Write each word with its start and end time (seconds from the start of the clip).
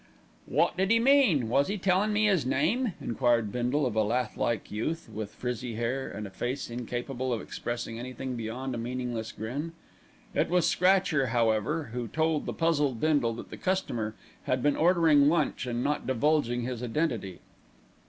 "Wot 0.47 0.75
did 0.77 0.91
'e 0.91 0.97
mean? 0.97 1.47
Was 1.47 1.69
'e 1.69 1.77
tellin' 1.77 2.11
me 2.11 2.27
'is 2.27 2.43
name?" 2.43 2.93
enquired 2.99 3.51
Bindle 3.51 3.85
of 3.85 3.95
a 3.95 4.01
lath 4.01 4.35
like 4.35 4.71
youth, 4.71 5.07
with 5.13 5.35
frizzy 5.35 5.75
hair 5.75 6.09
and 6.09 6.25
a 6.25 6.31
face 6.31 6.71
incapable 6.71 7.31
of 7.31 7.39
expressing 7.39 7.99
anything 7.99 8.35
beyond 8.35 8.73
a 8.73 8.79
meaningless 8.79 9.31
grin. 9.31 9.73
It 10.33 10.49
was 10.49 10.67
Scratcher, 10.67 11.27
however, 11.27 11.91
who 11.93 12.07
told 12.07 12.47
the 12.47 12.51
puzzled 12.53 12.99
Bindle 12.99 13.33
that 13.35 13.51
the 13.51 13.57
customer 13.57 14.15
had 14.45 14.63
been 14.63 14.75
ordering 14.75 15.29
lunch 15.29 15.67
and 15.67 15.83
not 15.83 16.07
divulging 16.07 16.63
his 16.63 16.81
identity. 16.81 17.39